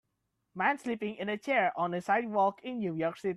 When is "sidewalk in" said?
2.01-2.79